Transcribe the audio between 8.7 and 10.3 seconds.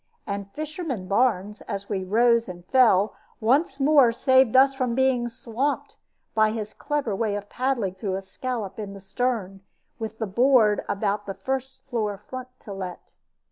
in the stern, with the